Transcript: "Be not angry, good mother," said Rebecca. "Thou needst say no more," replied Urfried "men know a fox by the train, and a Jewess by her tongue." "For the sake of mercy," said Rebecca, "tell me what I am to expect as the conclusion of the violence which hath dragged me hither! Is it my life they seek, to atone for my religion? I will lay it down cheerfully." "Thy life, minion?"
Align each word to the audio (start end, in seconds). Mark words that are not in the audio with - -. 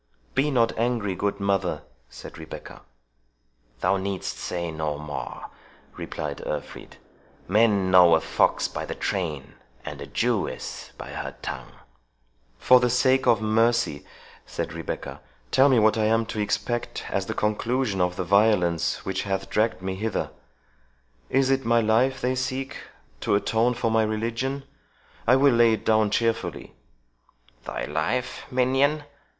"Be 0.33 0.49
not 0.49 0.75
angry, 0.79 1.13
good 1.13 1.39
mother," 1.39 1.83
said 2.09 2.39
Rebecca. 2.39 2.81
"Thou 3.81 3.97
needst 3.97 4.35
say 4.39 4.71
no 4.71 4.97
more," 4.97 5.51
replied 5.95 6.41
Urfried 6.43 6.97
"men 7.47 7.91
know 7.91 8.15
a 8.15 8.19
fox 8.19 8.67
by 8.67 8.83
the 8.83 8.95
train, 8.95 9.53
and 9.85 10.01
a 10.01 10.07
Jewess 10.07 10.91
by 10.97 11.09
her 11.09 11.35
tongue." 11.43 11.73
"For 12.57 12.79
the 12.79 12.89
sake 12.89 13.27
of 13.27 13.43
mercy," 13.43 14.03
said 14.47 14.73
Rebecca, 14.73 15.21
"tell 15.51 15.69
me 15.69 15.77
what 15.77 15.99
I 15.99 16.05
am 16.05 16.25
to 16.33 16.39
expect 16.41 17.03
as 17.09 17.27
the 17.27 17.35
conclusion 17.35 18.01
of 18.01 18.15
the 18.15 18.23
violence 18.23 19.05
which 19.05 19.21
hath 19.21 19.51
dragged 19.51 19.83
me 19.83 19.93
hither! 19.93 20.31
Is 21.29 21.51
it 21.51 21.63
my 21.63 21.79
life 21.79 22.19
they 22.21 22.33
seek, 22.33 22.75
to 23.19 23.35
atone 23.35 23.75
for 23.75 23.91
my 23.91 24.01
religion? 24.01 24.63
I 25.27 25.35
will 25.35 25.53
lay 25.53 25.73
it 25.73 25.85
down 25.85 26.09
cheerfully." 26.09 26.73
"Thy 27.65 27.85
life, 27.85 28.47
minion?" 28.49 29.03